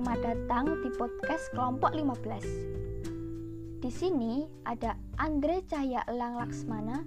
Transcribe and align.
Selamat 0.00 0.32
datang 0.32 0.80
di 0.80 0.88
podcast 0.96 1.52
kelompok 1.52 1.92
15. 1.92 3.84
Di 3.84 3.92
sini 3.92 4.48
ada 4.64 4.96
Andre 5.20 5.60
Cahya 5.68 6.00
Elang 6.08 6.40
Laksmana, 6.40 7.04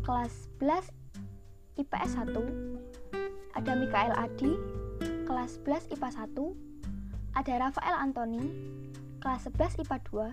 kelas 0.00 0.48
11 0.56 0.88
IPS 1.84 2.16
1. 2.16 2.32
Ada 3.60 3.76
Mikael 3.76 4.16
Adi, 4.16 4.56
kelas 5.28 5.60
11 5.68 5.92
IPA 5.92 6.32
1. 6.32 7.36
Ada 7.36 7.60
Rafael 7.60 8.08
Antoni, 8.08 8.48
kelas 9.20 9.44
11 9.44 9.84
IPA 9.84 10.00
2. 10.08 10.32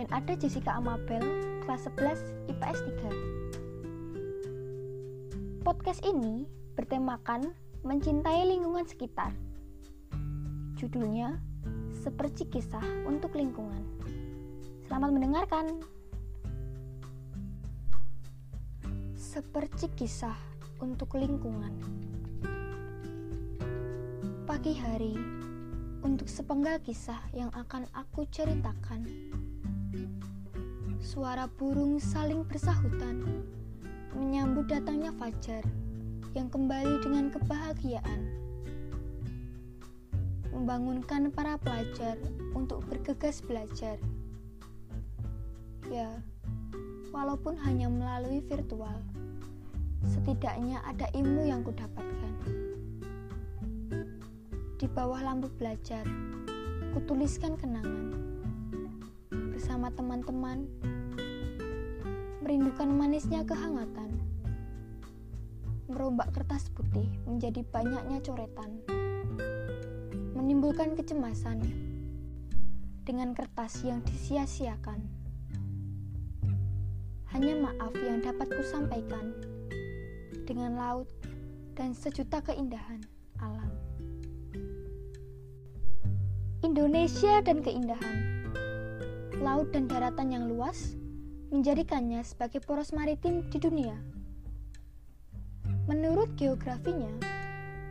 Dan 0.00 0.08
ada 0.08 0.32
Jessica 0.32 0.80
Amabel, 0.80 1.20
kelas 1.68 1.92
11 1.92 2.24
IPS 2.48 2.88
3. 3.04 5.60
Podcast 5.60 6.00
ini 6.08 6.48
bertemakan 6.72 7.52
mencintai 7.84 8.48
lingkungan 8.48 8.88
sekitar 8.88 9.36
Judulnya 10.78 11.34
Seperti 11.90 12.46
Kisah 12.46 13.02
untuk 13.02 13.34
Lingkungan. 13.34 13.82
Selamat 14.86 15.10
mendengarkan. 15.10 15.82
Seperti 19.18 19.90
kisah 19.98 20.38
untuk 20.78 21.18
lingkungan. 21.18 21.74
Pagi 24.46 24.78
hari 24.78 25.18
untuk 26.06 26.30
sepenggal 26.30 26.78
kisah 26.86 27.26
yang 27.34 27.50
akan 27.58 27.90
aku 27.90 28.30
ceritakan. 28.30 29.02
Suara 31.02 31.50
burung 31.50 31.98
saling 31.98 32.46
bersahutan 32.46 33.26
menyambut 34.14 34.70
datangnya 34.70 35.10
fajar 35.18 35.66
yang 36.38 36.46
kembali 36.46 37.02
dengan 37.02 37.34
kebahagiaan 37.34 38.47
membangunkan 40.58 41.30
para 41.30 41.54
pelajar 41.54 42.18
untuk 42.50 42.82
bergegas 42.90 43.38
belajar. 43.46 43.94
Ya, 45.86 46.18
walaupun 47.14 47.54
hanya 47.62 47.86
melalui 47.86 48.42
virtual, 48.42 48.98
setidaknya 50.02 50.82
ada 50.82 51.06
ilmu 51.14 51.46
yang 51.46 51.62
kudapatkan. 51.62 52.34
Di 54.82 54.86
bawah 54.90 55.22
lampu 55.22 55.46
belajar, 55.62 56.02
kutuliskan 56.90 57.54
kenangan. 57.54 58.18
Bersama 59.30 59.94
teman-teman, 59.94 60.66
merindukan 62.42 62.90
manisnya 62.90 63.46
kehangatan. 63.46 64.10
Merombak 65.86 66.34
kertas 66.34 66.66
putih 66.74 67.06
menjadi 67.30 67.62
banyaknya 67.70 68.18
coretan 68.26 68.97
menimbulkan 70.48 70.96
kecemasan 70.96 71.60
dengan 73.04 73.36
kertas 73.36 73.84
yang 73.84 74.00
disia-siakan. 74.00 74.96
Hanya 77.36 77.68
maaf 77.68 77.92
yang 77.92 78.24
dapat 78.24 78.48
kusampaikan 78.56 79.36
dengan 80.48 80.80
laut 80.80 81.04
dan 81.76 81.92
sejuta 81.92 82.40
keindahan 82.40 83.04
alam. 83.44 83.68
Indonesia 86.64 87.44
dan 87.44 87.60
keindahan. 87.60 88.48
Laut 89.44 89.68
dan 89.76 89.84
daratan 89.84 90.32
yang 90.32 90.48
luas 90.48 90.96
menjadikannya 91.52 92.24
sebagai 92.24 92.64
poros 92.64 92.96
maritim 92.96 93.44
di 93.52 93.60
dunia. 93.60 94.00
Menurut 95.84 96.32
geografinya, 96.40 97.36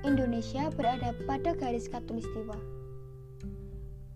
Indonesia 0.06 0.70
berada 0.70 1.16
pada 1.26 1.58
garis 1.58 1.90
katulistiwa. 1.90 2.58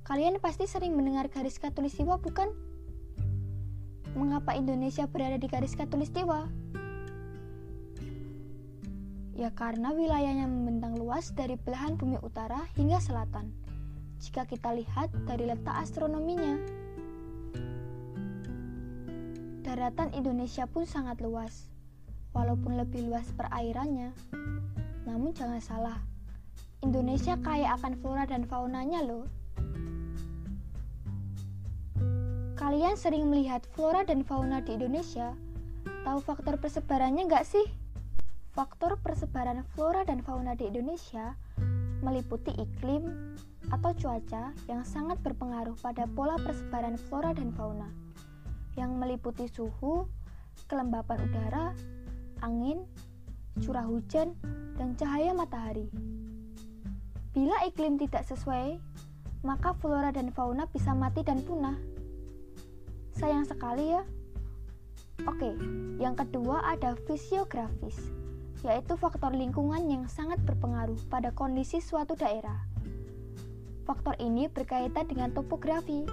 Kalian 0.06 0.38
pasti 0.38 0.68
sering 0.68 0.94
mendengar 0.94 1.32
garis 1.32 1.58
katulistiwa, 1.58 2.20
bukan? 2.20 2.52
Mengapa 4.14 4.54
Indonesia 4.54 5.08
berada 5.08 5.40
di 5.40 5.48
garis 5.48 5.74
katulistiwa? 5.74 6.52
Ya 9.32 9.50
karena 9.56 9.96
wilayahnya 9.96 10.46
membentang 10.46 11.00
luas 11.00 11.32
dari 11.34 11.56
belahan 11.56 11.96
bumi 11.96 12.20
utara 12.22 12.68
hingga 12.76 13.00
selatan. 13.00 13.50
Jika 14.22 14.46
kita 14.46 14.76
lihat 14.76 15.10
dari 15.26 15.50
letak 15.50 15.74
astronominya, 15.82 16.62
daratan 19.66 20.14
Indonesia 20.14 20.70
pun 20.70 20.86
sangat 20.86 21.24
luas, 21.26 21.72
walaupun 22.36 22.78
lebih 22.78 23.08
luas 23.08 23.32
perairannya. 23.34 24.14
Namun 25.12 25.36
jangan 25.36 25.60
salah, 25.60 26.00
Indonesia 26.80 27.36
kaya 27.44 27.76
akan 27.76 28.00
flora 28.00 28.24
dan 28.24 28.48
faunanya 28.48 29.04
loh. 29.04 29.28
Kalian 32.56 32.96
sering 32.96 33.28
melihat 33.28 33.60
flora 33.76 34.08
dan 34.08 34.24
fauna 34.24 34.64
di 34.64 34.80
Indonesia? 34.80 35.36
Tahu 36.08 36.24
faktor 36.24 36.56
persebarannya 36.56 37.28
nggak 37.28 37.44
sih? 37.44 37.68
Faktor 38.56 38.96
persebaran 39.04 39.68
flora 39.76 40.08
dan 40.08 40.24
fauna 40.24 40.56
di 40.56 40.72
Indonesia 40.72 41.36
meliputi 42.00 42.56
iklim 42.56 43.36
atau 43.70 43.92
cuaca 43.94 44.56
yang 44.72 44.82
sangat 44.88 45.20
berpengaruh 45.22 45.76
pada 45.84 46.08
pola 46.08 46.40
persebaran 46.40 46.96
flora 46.98 47.36
dan 47.36 47.52
fauna, 47.54 47.92
yang 48.80 48.96
meliputi 48.96 49.46
suhu, 49.52 50.08
kelembapan 50.66 51.20
udara, 51.30 51.76
angin, 52.42 52.88
curah 53.60 53.84
hujan, 53.84 54.32
dan 54.80 54.96
cahaya 54.96 55.36
matahari. 55.36 55.92
Bila 57.36 57.56
iklim 57.68 58.00
tidak 58.00 58.24
sesuai, 58.28 58.80
maka 59.44 59.76
flora 59.80 60.10
dan 60.10 60.32
fauna 60.32 60.68
bisa 60.72 60.96
mati 60.96 61.24
dan 61.24 61.44
punah. 61.44 61.76
Sayang 63.16 63.46
sekali 63.46 63.94
ya. 63.94 64.04
Oke, 65.30 65.54
yang 66.02 66.18
kedua 66.18 66.66
ada 66.66 66.98
fisiografis, 67.06 68.00
yaitu 68.66 68.98
faktor 68.98 69.36
lingkungan 69.36 69.86
yang 69.86 70.10
sangat 70.10 70.42
berpengaruh 70.48 70.98
pada 71.14 71.30
kondisi 71.36 71.78
suatu 71.78 72.18
daerah. 72.18 72.66
Faktor 73.86 74.18
ini 74.18 74.50
berkaitan 74.50 75.06
dengan 75.06 75.30
topografi. 75.36 76.08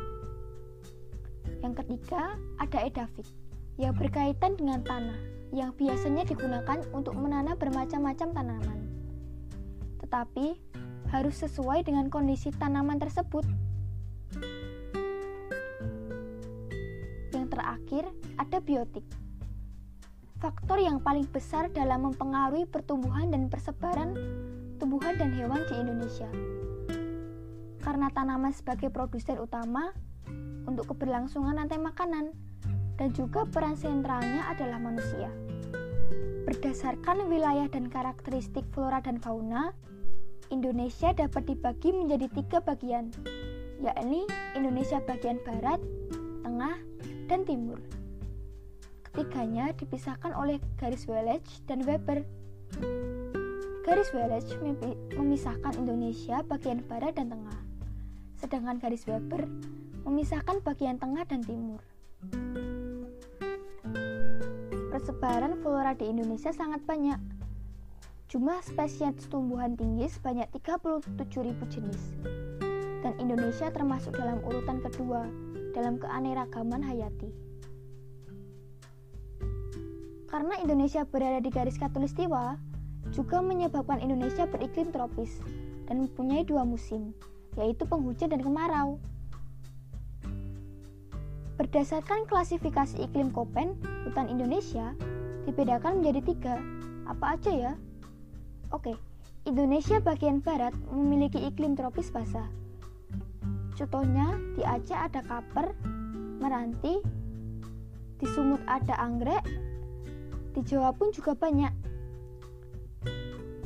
Yang 1.65 1.75
ketiga 1.83 2.37
ada 2.61 2.79
edafik, 2.85 3.27
yang 3.81 3.97
berkaitan 3.97 4.61
dengan 4.61 4.85
tanah 4.85 5.38
yang 5.53 5.73
biasanya 5.73 6.29
digunakan 6.29 6.85
untuk 6.93 7.17
menanam 7.17 7.57
bermacam-macam 7.57 8.29
tanaman. 8.33 8.79
Tetapi 10.05 10.47
harus 11.09 11.37
sesuai 11.41 11.89
dengan 11.89 12.13
kondisi 12.13 12.53
tanaman 12.53 13.01
tersebut. 13.01 13.45
Yang 17.33 17.47
terakhir, 17.49 18.05
ada 18.37 18.59
biotik. 18.61 19.05
Faktor 20.39 20.79
yang 20.79 21.03
paling 21.03 21.27
besar 21.27 21.67
dalam 21.75 22.07
mempengaruhi 22.07 22.69
pertumbuhan 22.69 23.35
dan 23.35 23.51
persebaran 23.51 24.15
tumbuhan 24.79 25.19
dan 25.19 25.35
hewan 25.35 25.67
di 25.67 25.75
Indonesia. 25.75 26.31
Karena 27.83 28.07
tanaman 28.15 28.55
sebagai 28.55 28.95
produsen 28.95 29.43
utama 29.43 29.91
untuk 30.71 30.95
keberlangsungan 30.95 31.59
rantai 31.59 31.83
makanan 31.83 32.31
dan 32.99 33.15
juga 33.15 33.47
peran 33.47 33.79
sentralnya 33.79 34.43
adalah 34.51 34.83
manusia. 34.83 35.31
Berdasarkan 36.45 37.31
wilayah 37.31 37.71
dan 37.71 37.87
karakteristik 37.87 38.67
flora 38.75 38.99
dan 38.99 39.23
fauna, 39.23 39.71
Indonesia 40.51 41.15
dapat 41.15 41.47
dibagi 41.47 41.95
menjadi 41.95 42.27
tiga 42.35 42.59
bagian, 42.59 43.15
yakni 43.79 44.27
Indonesia 44.59 44.99
bagian 45.07 45.39
barat, 45.47 45.79
tengah, 46.43 46.77
dan 47.31 47.47
timur. 47.47 47.79
Ketiganya 49.07 49.71
dipisahkan 49.77 50.35
oleh 50.35 50.59
garis 50.81 51.07
Welech 51.07 51.47
dan 51.71 51.87
Weber. 51.87 52.27
Garis 53.87 54.11
Welech 54.13 54.49
memisahkan 55.17 55.73
Indonesia 55.79 56.43
bagian 56.45 56.81
barat 56.85 57.17
dan 57.17 57.29
tengah, 57.29 57.61
sedangkan 58.41 58.81
garis 58.81 59.05
Weber 59.05 59.49
memisahkan 60.09 60.65
bagian 60.65 60.97
tengah 60.97 61.29
dan 61.29 61.45
timur 61.45 61.85
persebaran 65.19 65.59
flora 65.67 65.99
di 65.99 66.07
Indonesia 66.15 66.55
sangat 66.55 66.79
banyak. 66.87 67.19
Jumlah 68.31 68.63
spesies 68.63 69.27
tumbuhan 69.27 69.75
tinggi 69.75 70.07
sebanyak 70.07 70.47
37.000 70.55 71.59
jenis. 71.75 72.15
Dan 73.03 73.19
Indonesia 73.19 73.67
termasuk 73.75 74.15
dalam 74.15 74.39
urutan 74.47 74.79
kedua 74.79 75.27
dalam 75.75 75.99
keanekaragaman 75.99 76.87
hayati. 76.87 77.35
Karena 80.31 80.55
Indonesia 80.63 81.03
berada 81.03 81.43
di 81.43 81.51
garis 81.51 81.83
katulistiwa, 81.83 82.55
juga 83.11 83.43
menyebabkan 83.43 83.99
Indonesia 83.99 84.47
beriklim 84.47 84.95
tropis 84.95 85.43
dan 85.91 86.07
mempunyai 86.07 86.47
dua 86.47 86.63
musim, 86.63 87.11
yaitu 87.59 87.83
penghujan 87.91 88.31
dan 88.31 88.39
kemarau. 88.39 89.03
Berdasarkan 91.59 92.31
klasifikasi 92.31 93.03
iklim 93.03 93.35
Koppen, 93.35 93.75
hutan 94.07 94.31
Indonesia 94.31 94.95
dibedakan 95.43 95.99
menjadi 95.99 96.21
tiga. 96.23 96.55
Apa 97.11 97.35
aja 97.35 97.51
ya? 97.51 97.73
Oke, 98.71 98.95
Indonesia 99.43 99.99
bagian 99.99 100.39
barat 100.39 100.71
memiliki 100.95 101.43
iklim 101.43 101.75
tropis 101.75 102.15
basah, 102.15 102.47
Contohnya 103.79 104.35
di 104.59 104.67
Aceh 104.67 104.99
ada 104.99 105.23
kaper, 105.23 105.71
meranti, 106.43 106.99
di 108.19 108.27
Sumut 108.27 108.59
ada 108.67 108.99
anggrek, 108.99 109.47
di 110.51 110.67
Jawa 110.67 110.91
pun 110.91 111.15
juga 111.15 111.39
banyak. 111.39 111.71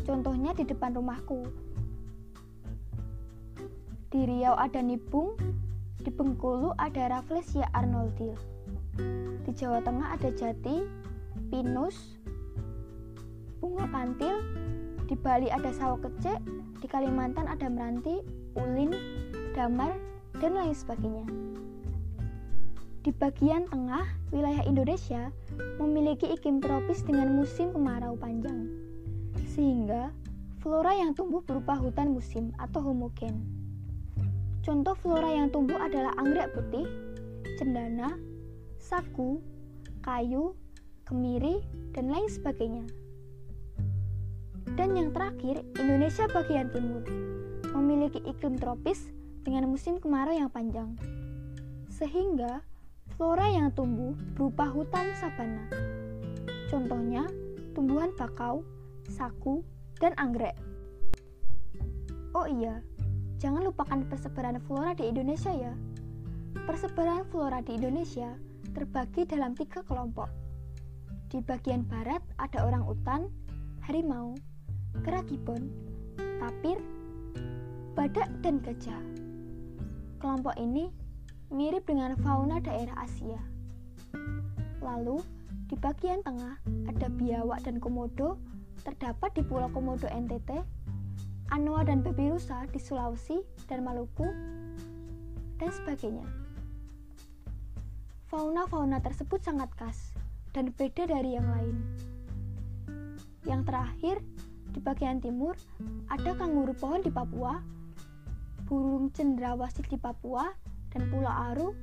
Contohnya 0.05 0.53
di 0.53 0.69
depan 0.69 0.93
rumahku. 0.93 1.49
Di 4.13 4.21
Riau 4.29 4.53
ada 4.53 4.85
nibung, 4.85 5.33
di 6.03 6.11
Bengkulu 6.11 6.75
ada 6.83 7.19
Rafflesia 7.19 7.71
arnoldil. 7.79 8.35
Di 9.47 9.51
Jawa 9.55 9.79
Tengah 9.87 10.19
ada 10.19 10.29
jati, 10.35 10.83
pinus, 11.49 12.19
bunga 13.63 13.87
kantil, 13.87 14.43
di 15.07 15.15
Bali 15.15 15.47
ada 15.47 15.71
sawo 15.71 15.95
kecek, 16.03 16.43
di 16.83 16.87
Kalimantan 16.91 17.47
ada 17.47 17.71
meranti, 17.71 18.19
ulin, 18.59 18.91
damar, 19.55 19.95
dan 20.43 20.59
lain 20.59 20.75
sebagainya. 20.75 21.27
Di 23.03 23.11
bagian 23.15 23.67
tengah, 23.67 24.07
wilayah 24.31 24.63
Indonesia 24.67 25.31
memiliki 25.79 26.31
iklim 26.31 26.63
tropis 26.63 27.03
dengan 27.03 27.35
musim 27.35 27.71
kemarau 27.75 28.15
panjang, 28.19 28.71
sehingga 29.55 30.11
flora 30.63 30.95
yang 30.95 31.15
tumbuh 31.15 31.43
berupa 31.43 31.75
hutan 31.79 32.15
musim 32.15 32.55
atau 32.59 32.79
homogen. 32.83 33.62
Contoh 34.63 34.95
flora 34.95 35.27
yang 35.27 35.51
tumbuh 35.51 35.79
adalah 35.79 36.15
anggrek 36.19 36.55
putih, 36.55 36.87
cendana, 37.59 38.15
sagu, 38.79 39.43
kayu, 40.07 40.55
kemiri, 41.03 41.63
dan 41.91 42.09
lain 42.09 42.31
sebagainya. 42.31 42.87
Dan 44.79 44.95
yang 44.95 45.11
terakhir, 45.11 45.67
Indonesia 45.77 46.31
bagian 46.31 46.71
timur 46.71 47.03
memiliki 47.75 48.23
iklim 48.25 48.57
tropis 48.57 49.11
dengan 49.43 49.67
musim 49.67 49.99
kemarau 49.99 50.33
yang 50.33 50.49
panjang. 50.49 50.95
Sehingga 51.91 52.63
Flora 53.23 53.45
yang 53.45 53.69
tumbuh 53.77 54.17
berupa 54.33 54.65
hutan 54.73 55.13
sabana. 55.21 55.69
Contohnya, 56.73 57.29
tumbuhan 57.77 58.09
bakau, 58.17 58.65
sagu, 59.05 59.61
dan 60.01 60.17
anggrek. 60.17 60.57
Oh 62.33 62.49
iya, 62.49 62.81
jangan 63.43 63.67
lupakan 63.67 64.07
persebaran 64.07 64.63
flora 64.63 64.95
di 64.95 65.11
Indonesia 65.11 65.51
ya. 65.51 65.75
Persebaran 66.63 67.27
flora 67.27 67.59
di 67.59 67.75
Indonesia 67.75 68.31
terbagi 68.71 69.27
dalam 69.27 69.59
tiga 69.59 69.83
kelompok. 69.83 70.31
Di 71.27 71.43
bagian 71.43 71.83
barat 71.83 72.23
ada 72.39 72.63
orang 72.63 72.87
utan, 72.87 73.27
harimau, 73.83 74.39
kera 75.03 75.27
gibon, 75.27 75.75
tapir, 76.39 76.79
badak, 77.99 78.31
dan 78.47 78.63
gajah. 78.63 79.03
Kelompok 80.23 80.55
ini 80.55 80.95
mirip 81.51 81.83
dengan 81.83 82.15
fauna 82.23 82.63
daerah 82.63 82.95
Asia. 83.03 83.43
Lalu, 84.79 85.19
di 85.67 85.75
bagian 85.75 86.23
tengah 86.23 86.63
ada 86.87 87.11
biawak 87.11 87.67
dan 87.67 87.83
komodo 87.83 88.39
terdapat 88.87 89.35
di 89.35 89.43
Pulau 89.43 89.67
Komodo 89.75 90.07
NTT, 90.07 90.63
Anoa 91.53 91.85
dan 91.85 92.01
Babirusa 92.01 92.65
di 92.73 92.81
Sulawesi 92.81 93.45
dan 93.69 93.85
Maluku, 93.85 94.25
dan 95.61 95.69
sebagainya. 95.69 96.25
Fauna-fauna 98.33 99.05
tersebut 99.05 99.45
sangat 99.45 99.69
khas 99.77 100.17
dan 100.57 100.73
beda 100.73 101.05
dari 101.05 101.37
yang 101.37 101.45
lain. 101.45 101.77
Yang 103.45 103.69
terakhir, 103.69 104.17
di 104.73 104.81
bagian 104.81 105.21
timur 105.21 105.53
ada 106.09 106.33
kanguru 106.41 106.73
pohon 106.73 107.05
di 107.05 107.13
Papua, 107.13 107.61
burung 108.65 109.13
cendrawasih 109.13 109.85
di 109.93 110.01
Papua, 110.01 110.49
dan 110.89 111.05
Pulau 111.13 111.53
Aru, 111.53 111.77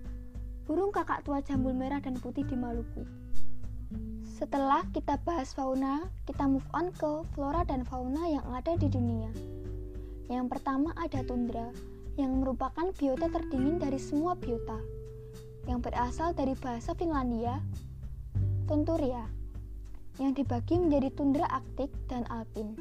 burung 0.65 0.89
kakak 0.89 1.21
tua 1.21 1.45
jambul 1.45 1.77
merah 1.77 2.01
dan 2.01 2.17
putih 2.17 2.41
di 2.41 2.57
Maluku. 2.57 3.05
Setelah 4.25 4.81
kita 4.97 5.21
bahas 5.21 5.53
fauna, 5.53 6.09
kita 6.25 6.49
move 6.49 6.65
on 6.73 6.89
ke 6.89 7.21
flora 7.37 7.61
dan 7.69 7.85
fauna 7.85 8.33
yang 8.33 8.45
ada 8.49 8.73
di 8.73 8.89
dunia. 8.89 9.29
Yang 10.29 10.45
pertama 10.55 10.93
ada 10.93 11.25
tundra, 11.25 11.73
yang 12.15 12.39
merupakan 12.39 12.93
biota 12.93 13.27
terdingin 13.33 13.81
dari 13.81 13.97
semua 13.97 14.37
biota, 14.37 14.77
yang 15.65 15.81
berasal 15.81 16.37
dari 16.37 16.53
bahasa 16.53 16.93
Finlandia, 16.93 17.57
Tunturia, 18.69 19.25
yang 20.21 20.37
dibagi 20.37 20.77
menjadi 20.77 21.09
tundra 21.17 21.49
arktik 21.49 21.89
dan 22.05 22.29
alpin. 22.29 22.77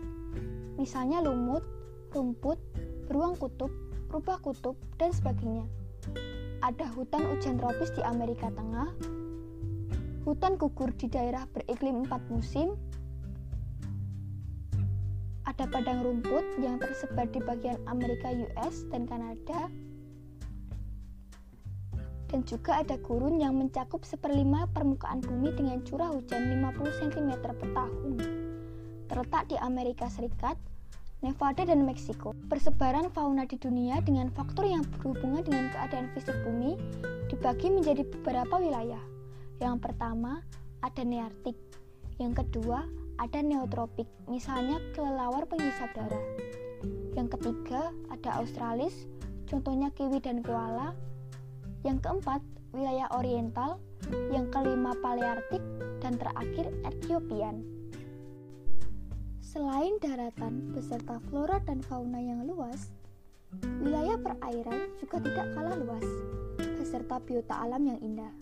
Misalnya 0.77 1.25
lumut, 1.25 1.65
rumput, 2.13 2.61
beruang 3.09 3.35
kutub, 3.41 3.73
rubah 4.13 4.37
kutub, 4.45 4.77
dan 5.01 5.11
sebagainya 5.11 5.65
ada 6.63 6.91
hutan 6.91 7.23
hujan 7.31 7.55
tropis 7.59 7.95
di 7.95 8.03
Amerika 8.03 8.51
Tengah, 8.51 8.91
hutan 10.27 10.59
gugur 10.59 10.91
di 10.99 11.07
daerah 11.07 11.47
beriklim 11.55 12.03
empat 12.07 12.23
musim, 12.29 12.75
ada 15.49 15.65
padang 15.65 16.05
rumput 16.05 16.45
yang 16.61 16.77
tersebar 16.77 17.25
di 17.33 17.41
bagian 17.41 17.81
Amerika 17.89 18.29
US 18.29 18.85
dan 18.93 19.09
Kanada, 19.09 19.73
dan 22.29 22.45
juga 22.45 22.85
ada 22.85 23.01
gurun 23.01 23.41
yang 23.41 23.57
mencakup 23.57 24.05
seperlima 24.05 24.69
permukaan 24.77 25.25
bumi 25.25 25.57
dengan 25.57 25.81
curah 25.89 26.13
hujan 26.13 26.61
50 26.61 27.01
cm 27.01 27.31
per 27.41 27.69
tahun. 27.73 28.13
Terletak 29.09 29.49
di 29.49 29.57
Amerika 29.57 30.13
Serikat, 30.13 30.61
Nevada, 31.25 31.65
dan 31.65 31.89
Meksiko. 31.89 32.37
Persebaran 32.53 33.09
fauna 33.09 33.49
di 33.49 33.57
dunia 33.57 34.05
dengan 34.05 34.29
faktor 34.29 34.69
yang 34.69 34.85
berhubungan 35.01 35.41
dengan 35.49 35.73
keadaan 35.73 36.13
fisik 36.13 36.37
bumi 36.45 36.77
dibagi 37.33 37.73
menjadi 37.73 38.05
beberapa 38.05 38.61
wilayah. 38.61 39.01
Yang 39.65 39.81
pertama, 39.81 40.45
ada 40.85 41.03
neartik. 41.09 41.57
Yang 42.21 42.45
kedua, 42.45 42.85
ada 43.19 43.43
neotropik, 43.43 44.07
misalnya 44.31 44.79
kelelawar 44.95 45.43
penghisap 45.51 45.91
darah. 45.95 46.27
Yang 47.19 47.35
ketiga, 47.35 47.91
ada 48.15 48.39
australis, 48.39 49.11
contohnya 49.51 49.91
kiwi 49.91 50.23
dan 50.23 50.39
koala. 50.47 50.95
Yang 51.83 52.07
keempat, 52.07 52.41
wilayah 52.71 53.11
oriental. 53.19 53.83
Yang 54.31 54.55
kelima, 54.55 54.95
paleartik, 55.03 55.61
dan 55.99 56.15
terakhir, 56.17 56.71
Ethiopian. 56.87 57.67
Selain 59.43 59.99
daratan 59.99 60.71
beserta 60.71 61.19
flora 61.27 61.59
dan 61.67 61.83
fauna 61.83 62.23
yang 62.23 62.47
luas, 62.47 62.95
wilayah 63.83 64.15
perairan 64.21 64.95
juga 65.03 65.19
tidak 65.19 65.47
kalah 65.59 65.75
luas, 65.75 66.07
beserta 66.79 67.19
biota 67.19 67.59
alam 67.59 67.83
yang 67.83 67.99
indah. 67.99 68.33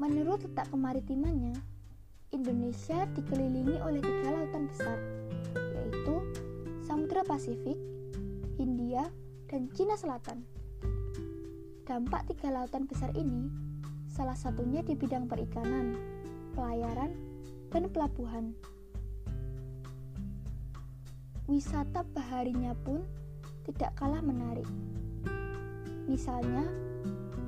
Menurut 0.00 0.42
letak 0.42 0.66
kemaritimannya, 0.74 1.54
Indonesia 2.30 3.06
dikelilingi 3.14 3.82
oleh 3.82 3.98
tiga 3.98 4.28
lautan 4.30 4.70
besar, 4.70 4.98
yaitu 5.54 6.14
Samudra 6.86 7.26
Pasifik, 7.26 7.76
Hindia, 8.54 9.10
dan 9.50 9.66
Cina 9.74 9.98
Selatan. 9.98 10.46
Dampak 11.86 12.30
tiga 12.30 12.54
lautan 12.54 12.86
besar 12.86 13.10
ini 13.18 13.50
salah 14.06 14.38
satunya 14.38 14.82
di 14.82 14.94
bidang 14.94 15.26
perikanan, 15.26 15.98
pelayaran, 16.54 17.10
dan 17.74 17.90
pelabuhan 17.90 18.54
wisata 21.50 22.06
baharinya 22.14 22.78
pun 22.86 23.02
tidak 23.66 23.90
kalah 23.98 24.22
menarik. 24.22 24.66
Misalnya, 26.06 26.62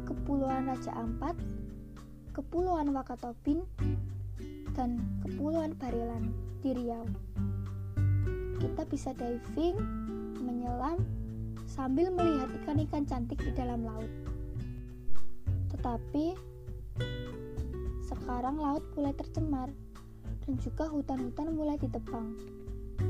Kepulauan 0.02 0.66
Raja 0.66 0.90
Ampat, 0.98 1.38
Kepulauan 2.34 2.90
Wakatopin, 2.90 3.62
dan 4.72 5.00
Kepulauan 5.20 5.76
Barelan 5.76 6.32
di 6.64 6.72
Riau. 6.72 7.04
Kita 8.56 8.82
bisa 8.88 9.12
diving, 9.12 9.76
menyelam, 10.40 11.00
sambil 11.68 12.08
melihat 12.08 12.48
ikan-ikan 12.62 13.04
cantik 13.04 13.40
di 13.42 13.52
dalam 13.52 13.84
laut. 13.84 14.08
Tetapi, 15.72 16.36
sekarang 18.06 18.56
laut 18.56 18.84
mulai 18.96 19.12
tercemar 19.12 19.68
dan 20.46 20.54
juga 20.60 20.88
hutan-hutan 20.88 21.52
mulai 21.52 21.76
ditebang 21.76 22.32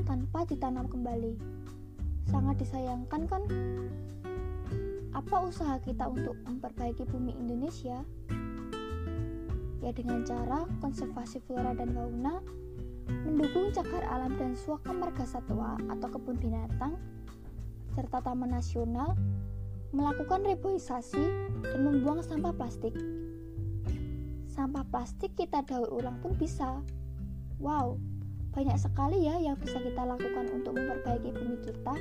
tanpa 0.03 0.43
ditanam 0.43 0.89
kembali. 0.89 1.37
Sangat 2.27 2.59
disayangkan 2.59 3.21
kan? 3.29 3.43
Apa 5.13 5.45
usaha 5.45 5.77
kita 5.85 6.09
untuk 6.09 6.33
memperbaiki 6.43 7.05
bumi 7.05 7.37
Indonesia? 7.37 8.01
Ya 9.83 9.91
dengan 9.91 10.23
cara 10.23 10.63
konservasi 10.79 11.43
flora 11.43 11.75
dan 11.75 11.91
fauna, 11.91 12.39
mendukung 13.27 13.75
cagar 13.75 14.07
alam 14.07 14.39
dan 14.39 14.55
suaka 14.55 14.95
marga 14.95 15.27
satwa 15.27 15.75
atau 15.91 16.07
kebun 16.07 16.39
binatang, 16.39 16.95
serta 17.91 18.23
taman 18.23 18.55
nasional, 18.55 19.11
melakukan 19.91 20.41
reboisasi 20.47 21.23
dan 21.67 21.79
membuang 21.83 22.23
sampah 22.23 22.55
plastik. 22.55 22.95
Sampah 24.47 24.87
plastik 24.87 25.35
kita 25.35 25.67
daur 25.67 25.91
ulang 25.91 26.17
pun 26.23 26.31
bisa. 26.39 26.79
Wow, 27.59 27.99
banyak 28.55 28.77
sekali 28.79 29.27
ya 29.27 29.35
yang 29.41 29.59
bisa 29.59 29.81
kita 29.83 30.05
lakukan 30.05 30.47
untuk 30.53 30.79
memperbaiki 30.79 31.29
bumi 31.33 31.57
kita. 31.59 31.93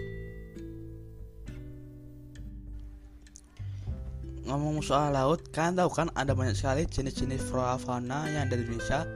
Ngomong 4.42 4.82
soal 4.82 5.14
laut, 5.14 5.46
kalian 5.54 5.78
tahu 5.78 5.90
kan 5.92 6.08
ada 6.18 6.34
banyak 6.34 6.58
sekali 6.58 6.82
jenis-jenis 6.90 7.42
flora 7.46 7.78
fauna 7.78 8.26
yang 8.26 8.50
ada 8.50 8.58
di 8.58 8.66
Indonesia. 8.66 9.06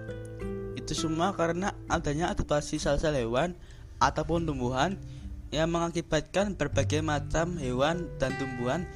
Itu 0.79 0.95
semua 0.95 1.35
karena 1.35 1.75
adanya 1.91 2.31
adaptasi 2.31 2.79
sel-sel 2.79 3.19
hewan 3.19 3.59
ataupun 3.99 4.47
tumbuhan 4.47 4.95
yang 5.51 5.71
mengakibatkan 5.71 6.55
berbagai 6.55 7.03
macam 7.03 7.59
hewan 7.59 8.07
dan 8.19 8.35
tumbuhan 8.39 8.87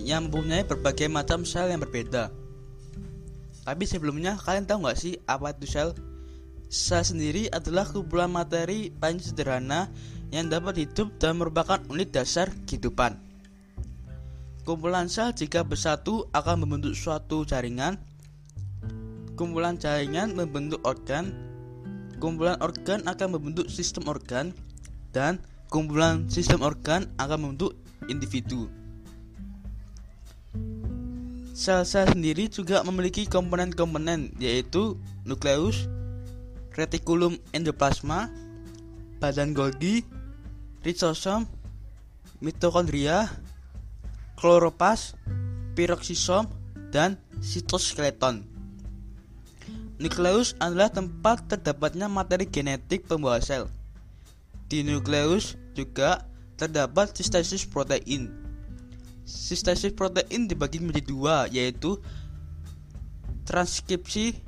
yang 0.00 0.28
mempunyai 0.28 0.64
berbagai 0.64 1.08
macam 1.08 1.44
sel 1.44 1.68
yang 1.72 1.80
berbeda. 1.80 2.32
Tapi 3.64 3.84
sebelumnya 3.84 4.36
kalian 4.40 4.64
tahu 4.64 4.84
nggak 4.84 4.98
sih 4.98 5.16
apa 5.28 5.52
itu 5.56 5.68
sel? 5.68 5.92
Sel 6.70 7.04
sendiri 7.04 7.48
adalah 7.52 7.88
kumpulan 7.88 8.30
materi 8.30 8.92
paling 8.92 9.20
sederhana 9.20 9.88
yang 10.30 10.46
dapat 10.48 10.86
hidup 10.86 11.18
dan 11.18 11.36
merupakan 11.40 11.82
unit 11.90 12.14
dasar 12.14 12.48
kehidupan. 12.64 13.29
Kumpulan 14.60 15.08
sel 15.08 15.32
jika 15.32 15.64
bersatu 15.64 16.28
akan 16.36 16.64
membentuk 16.64 16.92
suatu 16.92 17.48
jaringan. 17.48 17.96
Kumpulan 19.34 19.80
jaringan 19.80 20.36
membentuk 20.36 20.84
organ. 20.84 21.32
Kumpulan 22.20 22.60
organ 22.60 23.00
akan 23.08 23.40
membentuk 23.40 23.72
sistem 23.72 24.04
organ 24.12 24.52
dan 25.16 25.40
kumpulan 25.72 26.28
sistem 26.28 26.60
organ 26.60 27.08
akan 27.16 27.48
membentuk 27.48 27.72
individu. 28.12 28.68
Sel-sel 31.56 32.08
sendiri 32.12 32.48
juga 32.48 32.80
memiliki 32.84 33.28
komponen-komponen 33.28 34.32
yaitu 34.40 34.96
nukleus, 35.28 35.88
retikulum 36.76 37.36
endoplasma, 37.52 38.32
badan 39.20 39.52
Golgi, 39.52 40.04
ribosom, 40.80 41.44
mitokondria, 42.40 43.28
kloropas, 44.40 45.12
piroksisom, 45.76 46.48
dan 46.88 47.20
sitoskeleton. 47.44 48.48
Nukleus 50.00 50.56
adalah 50.56 50.88
tempat 50.88 51.44
terdapatnya 51.44 52.08
materi 52.08 52.48
genetik 52.48 53.04
pembawa 53.04 53.36
sel. 53.44 53.68
Di 54.72 54.80
nukleus 54.80 55.60
juga 55.76 56.24
terdapat 56.56 57.12
sistesis 57.12 57.68
protein. 57.68 58.32
Sistesis 59.28 59.92
protein 59.92 60.48
dibagi 60.48 60.80
menjadi 60.80 61.04
dua, 61.04 61.36
yaitu 61.52 62.00
transkripsi 63.44 64.40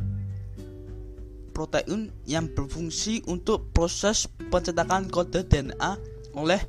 protein 1.52 2.08
yang 2.24 2.48
berfungsi 2.48 3.20
untuk 3.28 3.68
proses 3.76 4.24
pencetakan 4.48 5.12
kode 5.12 5.44
DNA 5.44 6.00
oleh 6.32 6.64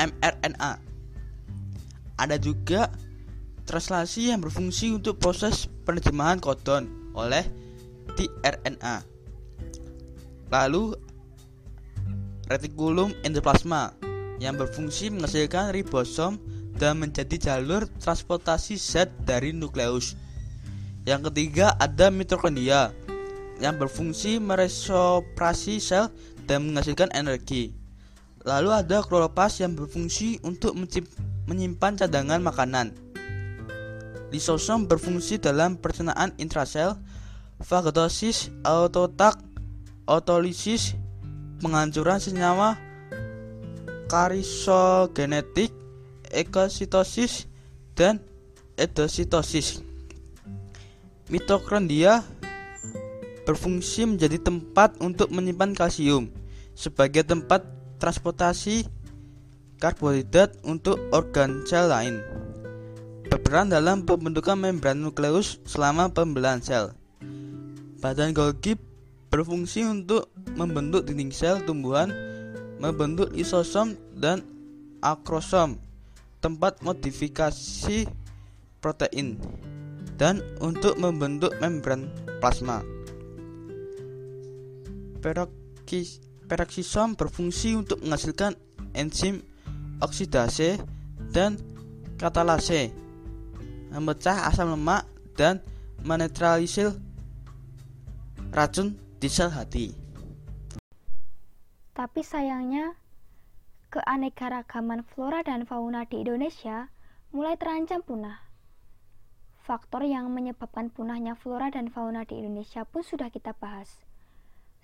mRNA 0.00 0.91
ada 2.16 2.36
juga 2.36 2.92
translasi 3.64 4.34
yang 4.34 4.42
berfungsi 4.42 4.92
untuk 4.92 5.22
proses 5.22 5.70
penerjemahan 5.86 6.42
kodon 6.42 6.90
oleh 7.14 7.46
tRNA. 8.18 9.06
Lalu 10.52 10.92
retikulum 12.50 13.16
endoplasma 13.24 13.96
yang 14.42 14.58
berfungsi 14.58 15.08
menghasilkan 15.08 15.72
ribosom 15.72 16.36
dan 16.76 16.98
menjadi 16.98 17.38
jalur 17.38 17.86
transportasi 18.02 18.76
zat 18.76 19.08
dari 19.22 19.54
nukleus. 19.54 20.18
Yang 21.06 21.30
ketiga 21.30 21.74
ada 21.78 22.10
mitokondria 22.10 22.90
yang 23.62 23.78
berfungsi 23.78 24.42
meresoprasi 24.42 25.78
sel 25.78 26.10
dan 26.50 26.66
menghasilkan 26.66 27.14
energi. 27.14 27.70
Lalu 28.42 28.74
ada 28.74 29.06
kloropas 29.06 29.62
yang 29.62 29.78
berfungsi 29.78 30.42
untuk 30.42 30.74
menyimpan 31.52 32.00
cadangan 32.00 32.40
makanan. 32.40 32.96
Lisosom 34.32 34.88
berfungsi 34.88 35.36
dalam 35.36 35.76
pencernaan 35.76 36.32
intrasel, 36.40 36.96
fagotosis, 37.60 38.48
autotak, 38.64 39.36
otolisis, 40.08 40.96
penghancuran 41.60 42.16
senyawa, 42.16 42.80
karisogenetik, 44.08 45.68
ekositosis, 46.32 47.44
dan 47.92 48.24
endositosis. 48.80 49.84
Mitokondria 51.28 52.24
berfungsi 53.44 54.08
menjadi 54.08 54.40
tempat 54.40 54.96
untuk 55.04 55.28
menyimpan 55.28 55.76
kalsium 55.76 56.32
sebagai 56.72 57.20
tempat 57.20 57.60
transportasi 58.00 58.88
karbohidrat 59.82 60.54
untuk 60.62 61.02
organ 61.10 61.66
sel 61.66 61.90
lain. 61.90 62.22
Berperan 63.26 63.66
dalam 63.66 64.06
pembentukan 64.06 64.54
membran 64.54 65.02
nukleus 65.02 65.58
selama 65.66 66.06
pembelahan 66.06 66.62
sel. 66.62 66.94
Badan 67.98 68.30
Golgi 68.30 68.78
berfungsi 69.26 69.82
untuk 69.82 70.30
membentuk 70.54 71.02
dinding 71.10 71.34
sel 71.34 71.58
tumbuhan, 71.66 72.14
membentuk 72.78 73.34
isosom 73.34 73.98
dan 74.14 74.46
akrosom, 75.02 75.82
tempat 76.38 76.78
modifikasi 76.86 78.06
protein, 78.78 79.34
dan 80.14 80.38
untuk 80.62 80.94
membentuk 80.94 81.50
membran 81.58 82.06
plasma. 82.38 82.86
Peroksisom 86.46 87.18
berfungsi 87.18 87.74
untuk 87.74 87.98
menghasilkan 88.02 88.54
enzim 88.94 89.42
oksidase, 90.02 90.82
dan 91.32 91.56
katalase, 92.18 92.90
memecah 93.94 94.50
asam 94.50 94.74
lemak 94.74 95.06
dan 95.38 95.62
menetralisir 96.02 96.92
racun 98.52 98.98
di 99.16 99.30
sel 99.30 99.48
hati. 99.48 99.94
Tapi 101.96 102.20
sayangnya, 102.20 102.98
keanekaragaman 103.88 105.06
flora 105.08 105.40
dan 105.40 105.64
fauna 105.64 106.04
di 106.04 106.20
Indonesia 106.20 106.92
mulai 107.32 107.56
terancam 107.56 108.04
punah. 108.04 108.44
Faktor 109.62 110.04
yang 110.04 110.28
menyebabkan 110.34 110.90
punahnya 110.92 111.32
flora 111.38 111.72
dan 111.72 111.88
fauna 111.88 112.28
di 112.28 112.36
Indonesia 112.42 112.82
pun 112.84 113.00
sudah 113.00 113.32
kita 113.32 113.56
bahas. 113.56 114.04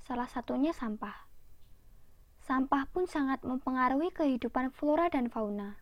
Salah 0.07 0.31
satunya 0.31 0.73
sampah. 0.73 1.28
Sampah 2.49 2.89
pun 2.89 3.05
sangat 3.05 3.45
mempengaruhi 3.45 4.09
kehidupan 4.09 4.73
flora 4.73 5.13
dan 5.13 5.29
fauna, 5.29 5.77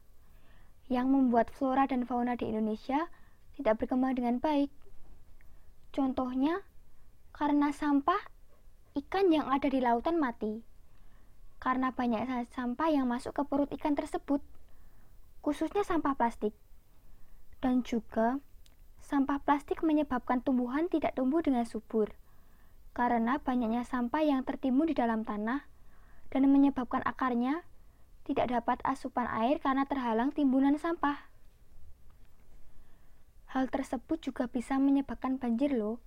yang 0.91 1.15
membuat 1.15 1.47
flora 1.47 1.87
dan 1.87 2.03
fauna 2.03 2.35
di 2.35 2.51
Indonesia 2.51 3.07
tidak 3.55 3.87
berkembang 3.87 4.19
dengan 4.19 4.43
baik. 4.43 4.75
Contohnya, 5.95 6.67
karena 7.31 7.71
sampah, 7.71 8.19
ikan 8.99 9.31
yang 9.31 9.47
ada 9.47 9.71
di 9.71 9.79
lautan 9.79 10.19
mati. 10.19 10.67
Karena 11.63 11.95
banyak 11.95 12.51
sampah 12.51 12.91
yang 12.91 13.07
masuk 13.07 13.39
ke 13.39 13.47
perut 13.47 13.71
ikan 13.79 13.95
tersebut, 13.95 14.43
khususnya 15.47 15.87
sampah 15.87 16.19
plastik. 16.19 16.51
Dan 17.63 17.87
juga, 17.87 18.43
sampah 19.07 19.39
plastik 19.39 19.87
menyebabkan 19.87 20.43
tumbuhan 20.43 20.91
tidak 20.91 21.15
tumbuh 21.15 21.47
dengan 21.47 21.63
subur. 21.63 22.11
Karena 22.91 23.39
banyaknya 23.39 23.87
sampah 23.87 24.27
yang 24.27 24.43
tertimbun 24.43 24.91
di 24.91 24.99
dalam 24.99 25.23
tanah, 25.23 25.76
dan 26.31 26.49
menyebabkan 26.51 27.03
akarnya 27.07 27.63
tidak 28.27 28.51
dapat 28.51 28.79
asupan 28.83 29.31
air 29.31 29.63
karena 29.63 29.87
terhalang 29.87 30.35
timbunan 30.35 30.75
sampah. 30.75 31.31
Hal 33.55 33.71
tersebut 33.71 34.19
juga 34.19 34.51
bisa 34.51 34.77
menyebabkan 34.77 35.39
banjir 35.39 35.71
loh. 35.73 36.03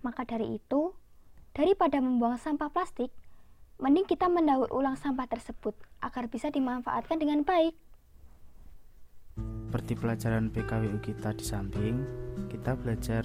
Maka 0.00 0.24
dari 0.24 0.56
itu, 0.56 0.96
daripada 1.52 2.00
membuang 2.00 2.40
sampah 2.40 2.72
plastik, 2.72 3.12
mending 3.78 4.08
kita 4.08 4.26
mendaur 4.26 4.66
ulang 4.72 4.96
sampah 4.96 5.28
tersebut 5.28 5.76
agar 6.00 6.26
bisa 6.26 6.48
dimanfaatkan 6.48 7.20
dengan 7.20 7.44
baik. 7.44 7.76
Seperti 9.68 9.96
pelajaran 9.96 10.52
PKWU 10.52 10.98
kita 11.00 11.32
di 11.36 11.44
samping, 11.44 11.96
kita 12.48 12.76
belajar 12.76 13.24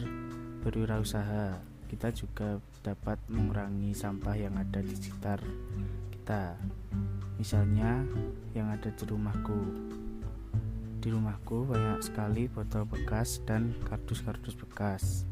berwirausaha 0.64 1.60
kita 1.88 2.12
juga 2.12 2.60
dapat 2.88 3.20
mengurangi 3.28 3.92
sampah 3.92 4.40
yang 4.40 4.56
ada 4.56 4.80
di 4.80 4.96
sekitar 4.96 5.44
kita. 6.08 6.56
Misalnya 7.36 8.08
yang 8.56 8.72
ada 8.72 8.88
di 8.88 9.04
rumahku. 9.04 9.60
Di 11.04 11.12
rumahku 11.12 11.68
banyak 11.68 12.00
sekali 12.00 12.48
botol 12.48 12.88
bekas 12.88 13.44
dan 13.44 13.76
kardus-kardus 13.84 14.56
bekas. 14.56 15.28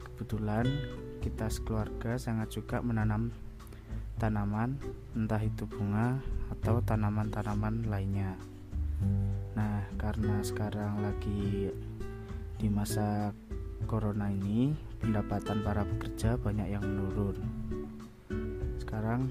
Kebetulan 0.00 0.64
kita 1.20 1.52
sekeluarga 1.52 2.16
sangat 2.16 2.56
suka 2.56 2.80
menanam 2.80 3.28
tanaman, 4.16 4.80
entah 5.12 5.44
itu 5.44 5.68
bunga 5.68 6.24
atau 6.48 6.80
tanaman-tanaman 6.80 7.92
lainnya. 7.92 8.32
Nah, 9.52 9.84
karena 10.00 10.40
sekarang 10.40 11.04
lagi 11.04 11.68
di 12.56 12.68
masa 12.72 13.36
corona 13.84 14.32
ini 14.32 14.72
pendapatan 14.96 15.60
para 15.60 15.84
pekerja 15.84 16.40
banyak 16.40 16.72
yang 16.72 16.84
menurun. 16.88 17.36
Sekarang 18.80 19.28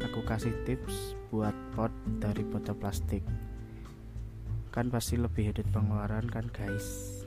aku 0.00 0.24
kasih 0.24 0.56
tips 0.64 1.12
buat 1.28 1.52
pot 1.76 1.92
dari 2.16 2.40
botol 2.48 2.80
plastik. 2.80 3.20
kan 4.70 4.86
pasti 4.86 5.18
lebih 5.18 5.50
hemat 5.50 5.66
pengeluaran 5.74 6.30
kan 6.30 6.46
guys 6.54 7.18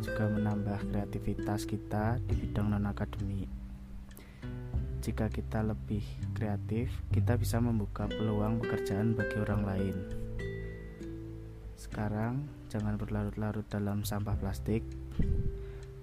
juga 0.00 0.24
menambah 0.24 0.88
kreativitas 0.88 1.68
kita 1.68 2.16
di 2.24 2.32
bidang 2.32 2.72
non 2.72 2.88
akademik 2.88 3.44
jika 5.04 5.28
kita 5.28 5.60
lebih 5.60 6.00
kreatif 6.32 6.88
kita 7.12 7.36
bisa 7.36 7.60
membuka 7.60 8.08
peluang 8.08 8.56
pekerjaan 8.64 9.12
bagi 9.12 9.36
orang 9.36 9.62
lain 9.68 9.96
sekarang 11.76 12.48
jangan 12.76 13.00
berlarut-larut 13.00 13.64
dalam 13.72 14.04
sampah 14.04 14.36
plastik 14.36 14.84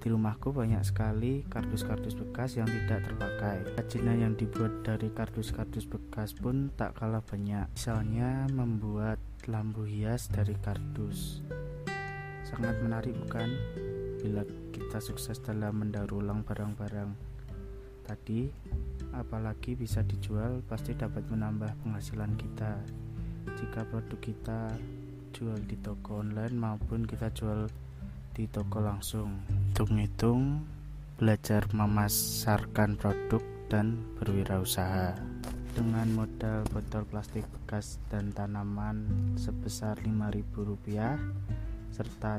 di 0.03 0.11
rumahku 0.11 0.51
banyak 0.51 0.83
sekali 0.83 1.47
kardus-kardus 1.47 2.19
bekas 2.19 2.59
yang 2.59 2.67
tidak 2.67 3.07
terpakai. 3.07 3.63
Kerajinan 3.71 4.17
yang 4.19 4.33
dibuat 4.35 4.83
dari 4.83 5.07
kardus-kardus 5.07 5.87
bekas 5.87 6.35
pun 6.35 6.75
tak 6.75 6.99
kalah 6.99 7.23
banyak. 7.23 7.71
Misalnya 7.71 8.51
membuat 8.51 9.15
lampu 9.47 9.87
hias 9.87 10.27
dari 10.27 10.59
kardus. 10.59 11.39
Sangat 12.43 12.83
menarik 12.83 13.15
bukan? 13.15 13.47
Bila 14.19 14.43
kita 14.75 14.99
sukses 14.99 15.39
dalam 15.39 15.79
mendaur 15.79 16.19
ulang 16.19 16.43
barang-barang 16.43 17.15
tadi, 18.03 18.51
apalagi 19.15 19.79
bisa 19.79 20.03
dijual, 20.03 20.59
pasti 20.67 20.99
dapat 20.99 21.23
menambah 21.31 21.79
penghasilan 21.79 22.35
kita. 22.35 22.75
Jika 23.55 23.87
produk 23.87 24.19
kita 24.19 24.67
jual 25.33 25.57
di 25.65 25.73
toko 25.81 26.21
online 26.21 26.53
maupun 26.53 27.09
kita 27.09 27.33
jual 27.33 27.65
di 28.37 28.45
toko 28.45 28.85
langsung. 28.85 29.41
Hitung-hitung, 29.73 30.61
belajar 31.17 31.65
memasarkan 31.73 33.01
produk 33.01 33.41
dan 33.67 33.97
berwirausaha. 34.21 35.17
Dengan 35.73 36.05
modal 36.13 36.61
botol 36.69 37.01
plastik 37.09 37.49
bekas 37.49 37.97
dan 38.13 38.29
tanaman 38.29 39.09
sebesar 39.33 39.97
Rp5.000 40.05 41.17
serta 41.89 42.37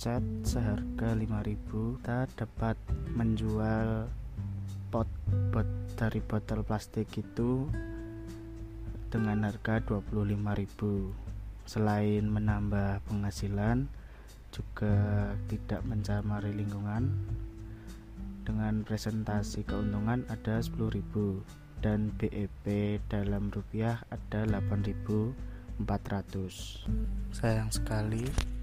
cat 0.00 0.24
seharga 0.40 1.12
Rp5.000, 1.12 1.68
kita 2.00 2.20
dapat 2.32 2.80
menjual 3.12 4.08
pot 4.88 5.08
bot 5.52 5.68
dari 5.96 6.24
botol 6.24 6.64
plastik 6.64 7.12
itu 7.20 7.68
dengan 9.12 9.44
harga 9.44 9.84
Rp25.000. 9.84 11.31
Selain 11.64 12.26
menambah 12.26 13.02
penghasilan, 13.06 13.86
juga 14.52 15.32
tidak 15.48 15.80
mencemari 15.88 16.52
lingkungan. 16.52 17.08
Dengan 18.42 18.84
presentasi 18.84 19.64
keuntungan 19.64 20.28
ada 20.28 20.60
10.000 20.60 20.98
dan 21.82 22.14
BEP 22.14 22.98
dalam 23.10 23.50
rupiah 23.50 24.02
ada 24.10 24.46
8.400 24.46 25.34
sayang 27.34 27.70
sekali 27.74 28.22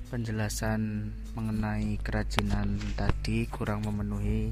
penjelasan 0.09 1.11
mengenai 1.35 1.99
kerajinan 1.99 2.79
tadi 2.95 3.47
kurang 3.47 3.83
memenuhi 3.87 4.51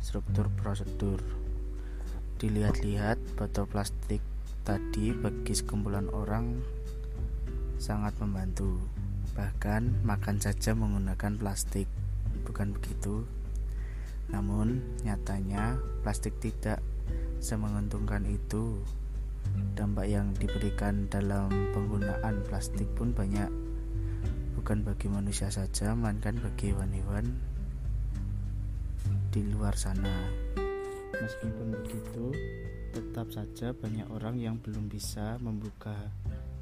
struktur 0.00 0.48
prosedur. 0.60 1.20
Dilihat-lihat 2.40 3.20
botol 3.36 3.68
plastik 3.68 4.24
tadi 4.64 5.12
bagi 5.12 5.52
sekumpulan 5.52 6.08
orang 6.08 6.60
sangat 7.80 8.12
membantu 8.20 8.76
Bahkan 9.40 10.02
makan 10.02 10.42
saja 10.42 10.74
menggunakan 10.74 11.38
plastik, 11.38 11.86
bukan 12.42 12.74
begitu? 12.74 13.22
Namun, 14.28 14.82
nyatanya 15.06 15.78
plastik 16.02 16.34
tidak 16.42 16.82
semenguntungkan 17.38 18.26
itu. 18.26 18.82
Dampak 19.74 20.06
yang 20.10 20.36
diberikan 20.36 21.08
dalam 21.08 21.48
penggunaan 21.72 22.42
plastik 22.46 22.86
pun 22.94 23.16
banyak, 23.16 23.48
bukan 24.58 24.84
bagi 24.84 25.08
manusia 25.08 25.48
saja, 25.48 25.96
melainkan 25.96 26.36
bagi 26.38 26.74
hewan-hewan 26.74 27.32
di 29.32 29.40
luar 29.56 29.74
sana. 29.78 30.28
Meskipun 31.16 31.80
begitu, 31.80 32.34
tetap 32.92 33.30
saja 33.32 33.72
banyak 33.72 34.06
orang 34.10 34.36
yang 34.36 34.60
belum 34.60 34.90
bisa 34.90 35.38
membuka 35.40 35.96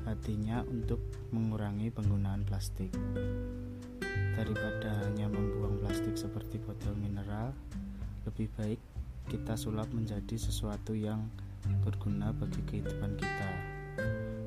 hatinya 0.08 0.64
untuk 0.64 1.00
mengurangi 1.30 1.92
penggunaan 1.92 2.42
plastik. 2.48 2.88
Daripada 4.32 5.04
hanya 5.04 5.28
membuang 5.28 5.82
plastik 5.84 6.16
seperti 6.16 6.56
botol 6.62 6.96
mineral, 6.96 7.52
lebih 8.24 8.48
baik 8.56 8.80
kita 9.28 9.60
sulap 9.60 9.92
menjadi 9.92 10.40
sesuatu 10.40 10.96
yang 10.96 11.28
berguna 11.84 12.32
bagi 12.32 12.64
kehidupan 12.64 13.20
kita. 13.20 13.50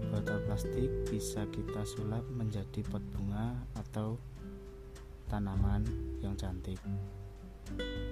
Botol 0.10 0.42
plastik 0.50 0.90
bisa 1.06 1.46
kita 1.54 1.86
sulap 1.86 2.26
menjadi 2.34 2.82
pot 2.90 3.04
bunga 3.14 3.54
atau 3.78 4.18
tanaman 5.30 5.86
yang 6.26 6.34
cantik. 6.34 6.82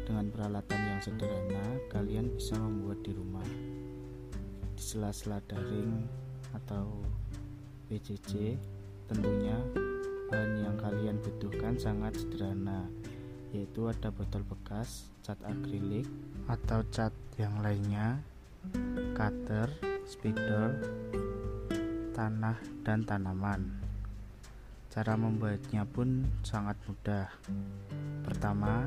Dengan 0.06 0.30
peralatan 0.32 0.80
yang 0.80 1.02
sederhana, 1.04 1.66
kalian 1.92 2.32
bisa 2.32 2.56
membuat 2.56 3.02
di 3.04 3.12
rumah. 3.12 3.50
Di 4.78 4.84
sela-sela 4.84 5.44
daring 5.50 6.08
atau 6.56 6.88
PCC 7.90 8.54
tentunya 9.10 9.58
bahan 10.30 10.62
yang 10.62 10.78
kalian 10.78 11.18
butuhkan 11.26 11.74
sangat 11.74 12.22
sederhana 12.22 12.86
yaitu 13.50 13.90
ada 13.90 14.14
botol 14.14 14.46
bekas, 14.46 15.10
cat 15.26 15.42
akrilik 15.42 16.06
atau 16.46 16.86
cat 16.94 17.10
yang 17.42 17.66
lainnya, 17.66 18.22
cutter, 19.18 19.74
spidol, 20.06 20.78
tanah 22.14 22.62
dan 22.86 23.02
tanaman. 23.10 23.74
Cara 24.94 25.18
membuatnya 25.18 25.82
pun 25.86 26.30
sangat 26.46 26.78
mudah. 26.86 27.26
Pertama, 28.22 28.86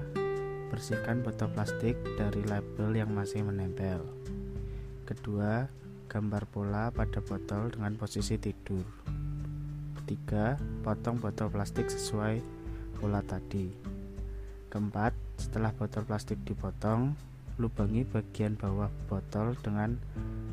bersihkan 0.70 1.26
botol 1.26 1.50
plastik 1.50 1.98
dari 2.14 2.46
label 2.46 2.94
yang 2.94 3.10
masih 3.10 3.42
menempel. 3.42 4.02
Kedua, 5.06 5.66
gambar 6.12 6.44
pola 6.44 6.92
pada 6.92 7.24
botol 7.24 7.72
dengan 7.72 7.96
posisi 7.96 8.36
tidur. 8.36 8.84
Ketiga, 9.96 10.60
potong 10.84 11.16
botol 11.16 11.48
plastik 11.48 11.88
sesuai 11.88 12.36
pola 13.00 13.24
tadi. 13.24 13.72
Keempat, 14.68 15.16
setelah 15.40 15.72
botol 15.72 16.04
plastik 16.04 16.36
dipotong, 16.44 17.16
lubangi 17.56 18.04
bagian 18.04 18.60
bawah 18.60 18.92
botol 19.08 19.56
dengan 19.64 19.96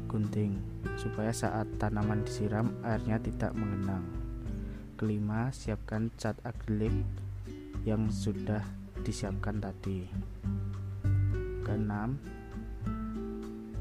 gunting 0.08 0.56
supaya 0.96 1.36
saat 1.36 1.68
tanaman 1.76 2.24
disiram 2.24 2.72
airnya 2.88 3.20
tidak 3.20 3.52
mengenang. 3.52 4.08
Kelima, 4.96 5.52
siapkan 5.52 6.08
cat 6.16 6.40
akrilik 6.48 7.04
yang 7.84 8.08
sudah 8.08 8.64
disiapkan 9.04 9.60
tadi. 9.60 10.08
Keenam, 11.68 12.16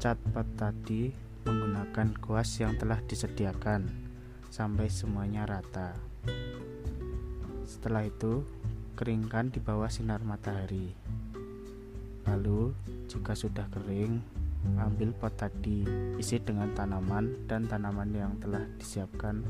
cat 0.03 0.19
pot 0.35 0.47
tadi 0.59 1.28
menggunakan 1.47 2.15
kuas 2.19 2.59
yang 2.59 2.75
telah 2.75 2.99
disediakan 3.05 3.87
sampai 4.49 4.89
semuanya 4.89 5.45
rata. 5.45 5.95
Setelah 7.69 8.09
itu, 8.09 8.43
keringkan 8.97 9.53
di 9.53 9.61
bawah 9.61 9.87
sinar 9.87 10.25
matahari. 10.25 10.91
Lalu, 12.27 12.75
jika 13.07 13.37
sudah 13.37 13.69
kering, 13.71 14.19
ambil 14.75 15.15
pot 15.15 15.33
tadi, 15.39 15.87
isi 16.19 16.41
dengan 16.43 16.73
tanaman 16.75 17.47
dan 17.47 17.63
tanaman 17.69 18.11
yang 18.11 18.33
telah 18.43 18.65
disiapkan, 18.75 19.45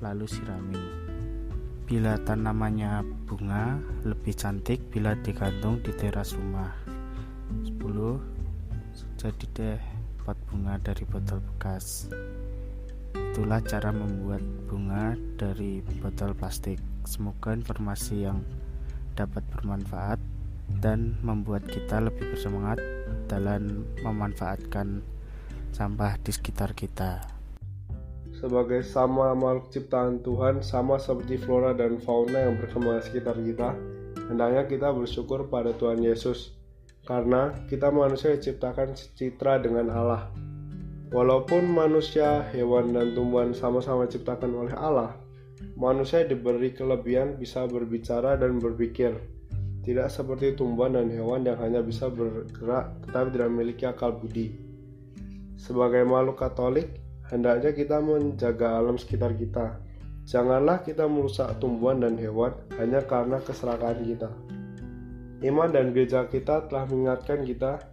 lalu 0.00 0.24
sirami. 0.24 0.80
Bila 1.84 2.16
tanamannya 2.24 3.04
bunga, 3.28 3.76
lebih 4.08 4.32
cantik 4.32 4.88
bila 4.88 5.12
digantung 5.20 5.84
di 5.84 5.92
teras 5.92 6.32
rumah. 6.32 6.72
10. 7.60 8.16
Jadi 9.20 9.46
deh 9.52 9.93
pot 10.24 10.40
bunga 10.48 10.80
dari 10.80 11.04
botol 11.04 11.44
bekas. 11.44 12.08
Itulah 13.12 13.60
cara 13.60 13.92
membuat 13.92 14.40
bunga 14.66 15.12
dari 15.36 15.84
botol 16.00 16.32
plastik. 16.32 16.80
Semoga 17.04 17.52
informasi 17.52 18.24
yang 18.24 18.40
dapat 19.12 19.44
bermanfaat 19.52 20.16
dan 20.80 21.20
membuat 21.20 21.68
kita 21.68 22.00
lebih 22.00 22.32
bersemangat 22.32 22.80
dalam 23.28 23.84
memanfaatkan 24.00 25.04
sampah 25.76 26.16
di 26.24 26.32
sekitar 26.32 26.72
kita. 26.72 27.20
Sebagai 28.34 28.80
sama 28.82 29.36
makhluk 29.36 29.70
ciptaan 29.70 30.24
Tuhan, 30.24 30.64
sama 30.64 30.96
seperti 30.96 31.38
flora 31.38 31.76
dan 31.76 32.00
fauna 32.00 32.48
yang 32.48 32.56
berkembang 32.58 32.98
di 32.98 33.04
sekitar 33.12 33.36
kita, 33.38 33.76
hendaknya 34.32 34.64
kita 34.66 34.88
bersyukur 34.90 35.46
pada 35.52 35.76
Tuhan 35.76 36.00
Yesus 36.00 36.63
karena 37.04 37.52
kita 37.68 37.92
manusia 37.92 38.32
diciptakan 38.36 38.96
citra 38.96 39.60
dengan 39.60 39.92
Allah. 39.92 40.32
Walaupun 41.12 41.68
manusia, 41.70 42.42
hewan, 42.50 42.90
dan 42.96 43.14
tumbuhan 43.14 43.54
sama-sama 43.54 44.08
diciptakan 44.08 44.50
oleh 44.50 44.74
Allah, 44.74 45.14
manusia 45.78 46.26
diberi 46.26 46.74
kelebihan 46.74 47.38
bisa 47.38 47.68
berbicara 47.70 48.34
dan 48.34 48.58
berpikir. 48.58 49.14
Tidak 49.84 50.08
seperti 50.08 50.56
tumbuhan 50.56 50.96
dan 50.96 51.12
hewan 51.12 51.44
yang 51.44 51.60
hanya 51.60 51.84
bisa 51.84 52.08
bergerak 52.08 53.04
tetapi 53.04 53.36
tidak 53.36 53.48
memiliki 53.52 53.84
akal 53.84 54.16
budi. 54.16 54.56
Sebagai 55.60 56.08
makhluk 56.08 56.40
Katolik, 56.40 56.88
hendaknya 57.28 57.76
kita 57.76 58.00
menjaga 58.00 58.80
alam 58.80 58.96
sekitar 58.96 59.36
kita. 59.36 59.76
Janganlah 60.24 60.80
kita 60.80 61.04
merusak 61.04 61.60
tumbuhan 61.60 62.00
dan 62.00 62.16
hewan 62.16 62.56
hanya 62.80 63.04
karena 63.04 63.44
keserakahan 63.44 64.00
kita. 64.08 64.32
Iman 65.44 65.76
dan 65.76 65.92
gereja 65.92 66.24
kita 66.24 66.72
telah 66.72 66.88
mengingatkan 66.88 67.44
kita 67.44 67.84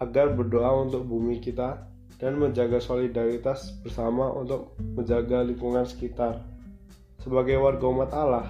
agar 0.00 0.32
berdoa 0.32 0.88
untuk 0.88 1.04
bumi 1.04 1.36
kita 1.36 1.84
dan 2.16 2.40
menjaga 2.40 2.80
solidaritas 2.80 3.76
bersama 3.84 4.32
untuk 4.32 4.72
menjaga 4.80 5.44
lingkungan 5.44 5.84
sekitar. 5.84 6.40
Sebagai 7.20 7.60
warga 7.60 7.84
umat 7.92 8.10
Allah, 8.16 8.48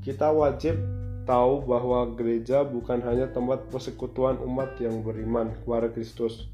kita 0.00 0.32
wajib 0.32 0.80
tahu 1.28 1.60
bahwa 1.68 2.08
gereja 2.16 2.64
bukan 2.64 3.04
hanya 3.04 3.28
tempat 3.28 3.68
persekutuan 3.68 4.40
umat 4.40 4.80
yang 4.80 5.04
beriman 5.04 5.52
kepada 5.60 5.92
Kristus, 5.92 6.48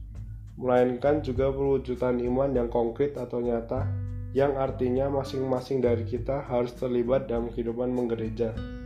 melainkan 0.59 1.23
juga 1.23 1.55
perwujudan 1.55 2.19
iman 2.27 2.51
yang 2.59 2.67
konkret 2.67 3.15
atau 3.15 3.39
nyata 3.39 3.87
yang 4.35 4.59
artinya 4.59 5.07
masing-masing 5.11 5.79
dari 5.79 6.03
kita 6.07 6.43
harus 6.47 6.75
terlibat 6.75 7.31
dalam 7.31 7.51
kehidupan 7.55 7.91
menggereja. 7.91 8.80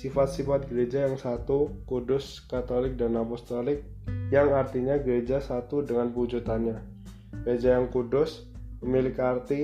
Sifat-sifat 0.00 0.64
gereja 0.64 1.04
yang 1.04 1.20
satu, 1.20 1.76
kudus, 1.84 2.40
katolik, 2.48 2.96
dan 2.96 3.20
apostolik, 3.20 3.84
yang 4.32 4.48
artinya 4.56 4.96
gereja 4.96 5.44
satu 5.44 5.84
dengan 5.84 6.08
wujudnya. 6.16 6.80
Gereja 7.44 7.76
yang 7.76 7.92
kudus 7.92 8.48
memiliki 8.80 9.20
arti 9.20 9.60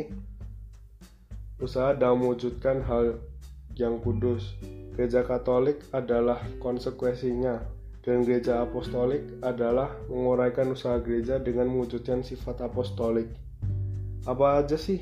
usaha 1.57 1.96
dalam 1.96 2.20
mewujudkan 2.20 2.85
hal 2.85 3.16
yang 3.81 3.96
kudus. 4.05 4.61
Gereja 4.92 5.25
Katolik 5.25 5.81
adalah 5.96 6.44
konsekuensinya, 6.61 7.64
dan 8.05 8.20
gereja 8.20 8.61
apostolik 8.61 9.25
adalah 9.40 9.88
menguraikan 10.12 10.68
usaha 10.68 11.01
gereja 11.01 11.40
dengan 11.40 11.72
mewujudkan 11.72 12.20
sifat 12.20 12.61
apostolik. 12.61 13.33
Apa 14.29 14.61
aja 14.61 14.77
sih 14.77 15.01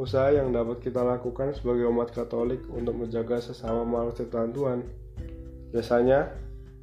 usaha 0.00 0.32
yang 0.32 0.48
dapat 0.56 0.80
kita 0.80 1.04
lakukan 1.04 1.52
sebagai 1.52 1.84
umat 1.92 2.08
Katolik 2.16 2.64
untuk 2.72 2.96
menjaga 2.96 3.36
sesama 3.36 3.84
makhluk 3.84 4.16
ciptaan 4.16 4.56
Tuhan. 4.56 4.80
Biasanya, 5.76 6.32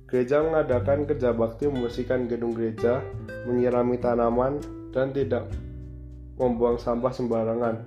gereja 0.05 0.45
mengadakan 0.45 1.09
kerja 1.09 1.33
bakti 1.33 1.65
membersihkan 1.65 2.29
gedung 2.29 2.53
gereja, 2.53 3.01
menyirami 3.49 3.97
tanaman, 3.97 4.61
dan 4.93 5.09
tidak 5.17 5.49
membuang 6.37 6.77
sampah 6.77 7.09
sembarangan. 7.09 7.81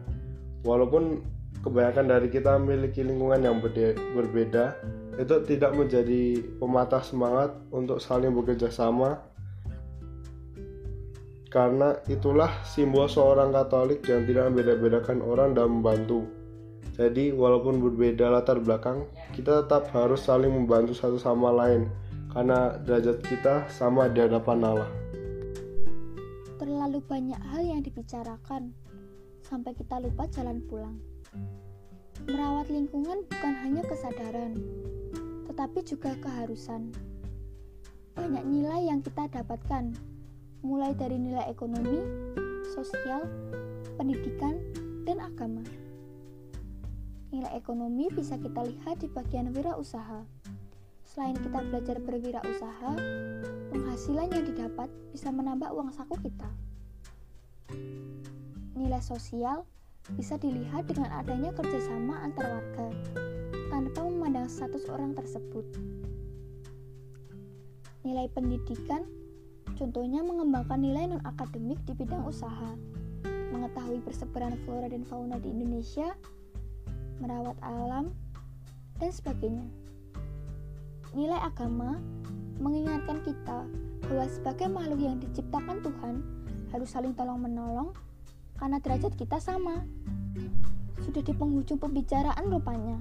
Walaupun 0.67 1.23
kebanyakan 1.63 2.11
dari 2.11 2.27
kita 2.27 2.59
memiliki 2.59 3.07
lingkungan 3.07 3.39
yang 3.39 3.63
berbeda, 4.19 4.75
itu 5.15 5.37
tidak 5.47 5.79
menjadi 5.79 6.43
pematah 6.59 7.07
semangat 7.07 7.55
untuk 7.71 8.03
saling 8.03 8.35
bekerja 8.35 8.67
sama 8.67 9.30
karena 11.51 11.99
itulah 12.07 12.63
simbol 12.63 13.11
seorang 13.11 13.51
Katolik 13.51 14.07
yang 14.07 14.23
tidak 14.23 14.55
membeda-bedakan 14.55 15.19
orang 15.19 15.51
dalam 15.53 15.83
membantu. 15.83 16.31
Jadi, 16.95 17.35
walaupun 17.35 17.83
berbeda 17.83 18.31
latar 18.31 18.63
belakang, 18.63 19.03
kita 19.35 19.67
tetap 19.67 19.91
harus 19.91 20.23
saling 20.23 20.55
membantu 20.55 20.95
satu 20.95 21.19
sama 21.19 21.51
lain, 21.51 21.91
karena 22.31 22.79
derajat 22.87 23.19
kita 23.27 23.67
sama 23.67 24.07
di 24.07 24.23
hadapan 24.23 24.59
Allah. 24.63 24.91
Terlalu 26.63 27.03
banyak 27.03 27.41
hal 27.51 27.63
yang 27.67 27.83
dibicarakan, 27.83 28.71
sampai 29.43 29.75
kita 29.75 29.99
lupa 29.99 30.31
jalan 30.31 30.63
pulang. 30.71 31.03
Merawat 32.31 32.71
lingkungan 32.71 33.27
bukan 33.27 33.55
hanya 33.65 33.83
kesadaran, 33.83 34.55
tetapi 35.51 35.83
juga 35.83 36.15
keharusan. 36.21 36.95
Banyak 38.15 38.45
nilai 38.45 38.93
yang 38.93 39.01
kita 39.01 39.25
dapatkan 39.33 40.10
mulai 40.61 40.93
dari 40.93 41.17
nilai 41.17 41.49
ekonomi, 41.49 42.01
sosial, 42.77 43.25
pendidikan, 43.97 44.61
dan 45.09 45.21
agama. 45.21 45.65
Nilai 47.31 47.53
ekonomi 47.57 48.11
bisa 48.13 48.37
kita 48.37 48.67
lihat 48.67 49.01
di 49.01 49.09
bagian 49.09 49.55
wirausaha. 49.55 50.27
Selain 51.07 51.35
kita 51.35 51.59
belajar 51.67 51.97
berwirausaha, 51.99 52.93
penghasilan 53.73 54.29
yang 54.31 54.45
didapat 54.47 54.89
bisa 55.11 55.33
menambah 55.35 55.71
uang 55.75 55.91
saku 55.91 56.15
kita. 56.23 56.51
Nilai 58.77 59.03
sosial 59.03 59.67
bisa 60.15 60.39
dilihat 60.39 60.91
dengan 60.91 61.11
adanya 61.15 61.51
kerjasama 61.55 62.19
antar 62.25 62.47
warga 62.47 62.87
tanpa 63.71 64.01
memandang 64.07 64.51
status 64.51 64.87
orang 64.91 65.15
tersebut. 65.15 65.67
Nilai 68.03 68.27
pendidikan 68.33 69.07
Contohnya 69.77 70.25
mengembangkan 70.25 70.81
nilai 70.81 71.11
non-akademik 71.11 71.79
di 71.87 71.93
bidang 71.95 72.25
usaha, 72.27 72.75
mengetahui 73.51 74.01
persebaran 74.07 74.55
flora 74.65 74.89
dan 74.89 75.03
fauna 75.05 75.37
di 75.37 75.51
Indonesia, 75.51 76.15
merawat 77.21 77.59
alam, 77.61 78.15
dan 79.01 79.11
sebagainya. 79.11 79.67
Nilai 81.13 81.41
agama 81.43 81.99
mengingatkan 82.61 83.25
kita 83.27 83.67
bahwa 84.07 84.27
sebagai 84.29 84.69
makhluk 84.69 85.01
yang 85.01 85.17
diciptakan 85.19 85.81
Tuhan 85.83 86.15
harus 86.71 86.89
saling 86.93 87.17
tolong-menolong 87.17 87.91
karena 88.61 88.79
derajat 88.79 89.17
kita 89.17 89.41
sama. 89.41 89.83
Sudah 91.01 91.25
di 91.25 91.33
penghujung 91.33 91.81
pembicaraan 91.81 92.47
rupanya. 92.53 93.01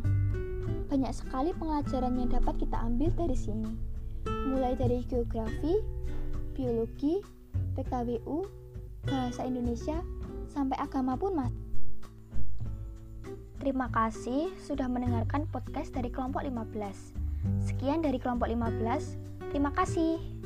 Banyak 0.90 1.14
sekali 1.14 1.54
pelajaran 1.54 2.18
yang 2.18 2.32
dapat 2.34 2.58
kita 2.58 2.80
ambil 2.82 3.14
dari 3.14 3.38
sini. 3.38 3.70
Mulai 4.26 4.74
dari 4.74 5.06
geografi, 5.06 5.78
biologi, 6.60 7.24
PKWU, 7.80 8.44
bahasa 9.08 9.48
Indonesia, 9.48 10.04
sampai 10.52 10.76
agama 10.76 11.16
pun 11.16 11.32
mas. 11.40 11.56
Terima 13.64 13.88
kasih 13.88 14.52
sudah 14.60 14.92
mendengarkan 14.92 15.48
podcast 15.48 15.96
dari 15.96 16.12
kelompok 16.12 16.44
15. 16.44 17.16
Sekian 17.64 18.04
dari 18.04 18.20
kelompok 18.20 18.52
15. 18.52 19.16
Terima 19.56 19.72
kasih. 19.72 20.39